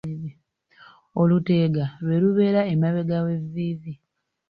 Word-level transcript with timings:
Oluteega 1.21 1.85
lwe 2.03 2.17
lubeera 2.23 2.61
emabega 2.73 3.17
w'evviivi. 3.25 3.93